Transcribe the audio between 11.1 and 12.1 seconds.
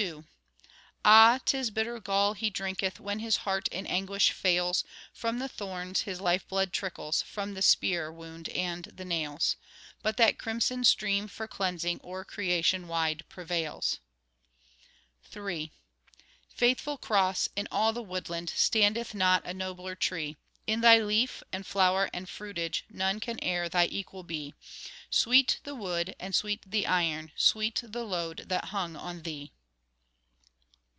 for cleansing,